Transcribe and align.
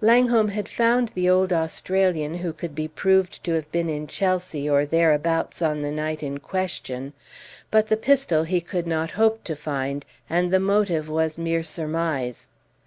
Langholm 0.00 0.48
had 0.48 0.66
found 0.66 1.08
the 1.10 1.28
old 1.28 1.52
Australian 1.52 2.36
who 2.36 2.54
could 2.54 2.74
be 2.74 2.88
proved 2.88 3.44
to 3.44 3.52
have 3.52 3.70
been 3.70 3.90
in 3.90 4.06
Chelsea, 4.06 4.66
or 4.66 4.86
thereabouts, 4.86 5.60
on 5.60 5.82
the 5.82 5.90
night 5.90 6.22
in 6.22 6.38
question; 6.38 7.12
but 7.70 7.88
the 7.88 7.96
pistol 7.98 8.44
he 8.44 8.62
could 8.62 8.86
not 8.86 9.10
hope 9.20 9.44
to 9.44 9.54
find, 9.54 10.06
and 10.30 10.50
the 10.50 10.58
motive 10.58 11.10
was 11.10 11.36
mere 11.38 11.62
surmise. 11.62 12.48